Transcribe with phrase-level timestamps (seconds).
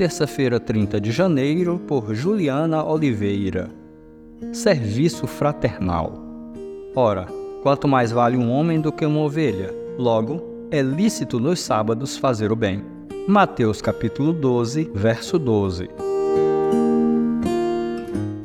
[0.00, 3.70] terça-feira, 30 de janeiro, por Juliana Oliveira.
[4.50, 6.14] Serviço fraternal.
[6.96, 7.26] Ora,
[7.62, 9.74] quanto mais vale um homem do que uma ovelha?
[9.98, 10.40] Logo,
[10.70, 12.82] é lícito nos sábados fazer o bem.
[13.28, 15.90] Mateus capítulo 12, verso 12.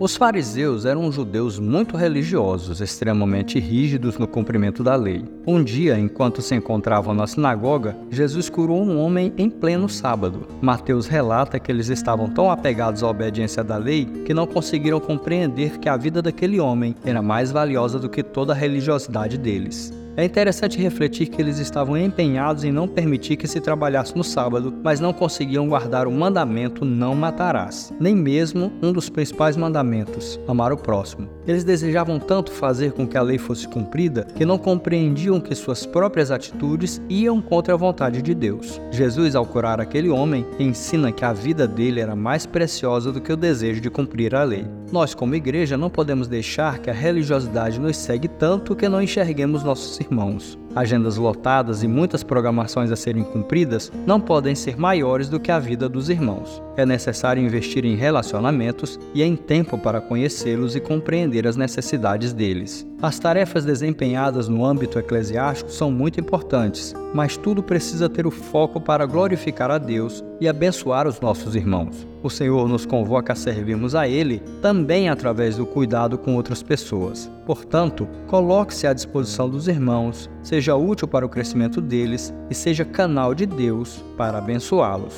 [0.06, 5.26] Os fariseus eram judeus muito religiosos, extremamente rígidos no cumprimento da lei.
[5.48, 10.46] Um dia, enquanto se encontravam na sinagoga, Jesus curou um homem em pleno sábado.
[10.62, 15.80] Mateus relata que eles estavam tão apegados à obediência da lei que não conseguiram compreender
[15.80, 19.92] que a vida daquele homem era mais valiosa do que toda a religiosidade deles.
[20.18, 24.74] É interessante refletir que eles estavam empenhados em não permitir que se trabalhasse no sábado,
[24.82, 30.72] mas não conseguiam guardar o mandamento não matarás, nem mesmo um dos principais mandamentos, amar
[30.72, 31.35] o próximo.
[31.48, 35.86] Eles desejavam tanto fazer com que a lei fosse cumprida que não compreendiam que suas
[35.86, 38.82] próprias atitudes iam contra a vontade de Deus.
[38.92, 43.32] Jesus, ao curar aquele homem, ensina que a vida dele era mais preciosa do que
[43.32, 44.66] o desejo de cumprir a lei.
[44.92, 49.64] Nós, como igreja, não podemos deixar que a religiosidade nos segue tanto que não enxerguemos
[49.64, 50.58] nossos irmãos.
[50.76, 55.58] Agendas lotadas e muitas programações a serem cumpridas não podem ser maiores do que a
[55.58, 56.62] vida dos irmãos.
[56.76, 62.86] É necessário investir em relacionamentos e em tempo para conhecê-los e compreender as necessidades deles.
[63.02, 68.82] As tarefas desempenhadas no âmbito eclesiástico são muito importantes, mas tudo precisa ter o foco
[68.82, 72.15] para glorificar a Deus e abençoar os nossos irmãos.
[72.26, 77.30] O Senhor nos convoca a servirmos a Ele também através do cuidado com outras pessoas.
[77.46, 83.36] Portanto, coloque-se à disposição dos irmãos, seja útil para o crescimento deles e seja canal
[83.36, 85.14] de Deus para abençoá-los.